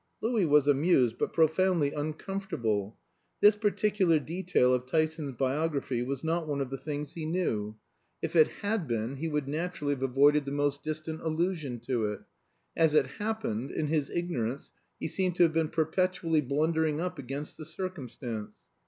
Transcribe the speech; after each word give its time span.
Louis 0.19 0.47
was 0.47 0.67
amused, 0.67 1.19
but 1.19 1.31
profoundly 1.31 1.91
uncomfortable. 1.93 2.97
This 3.39 3.55
particular 3.55 4.17
detail 4.17 4.73
of 4.73 4.87
Tyson's 4.87 5.33
biography 5.33 6.01
was 6.01 6.23
not 6.23 6.47
one 6.47 6.59
of 6.59 6.71
the 6.71 6.77
things 6.79 7.13
he 7.13 7.23
knew; 7.23 7.75
if 8.19 8.35
it 8.35 8.47
had 8.63 8.87
been, 8.87 9.17
he 9.17 9.27
would 9.27 9.47
naturally 9.47 9.93
have 9.93 10.01
avoided 10.01 10.45
the 10.45 10.51
most 10.51 10.81
distant 10.81 11.21
allusion 11.21 11.79
to 11.81 12.05
it. 12.07 12.21
As 12.75 12.95
it 12.95 13.05
happened, 13.21 13.69
in 13.69 13.89
his 13.89 14.09
ignorance 14.09 14.71
he 14.99 15.07
seemed 15.07 15.35
to 15.35 15.43
have 15.43 15.53
been 15.53 15.69
perpetually 15.69 16.41
blundering 16.41 16.99
up 16.99 17.19
against 17.19 17.57
the 17.59 17.65
circumstance. 17.65 18.53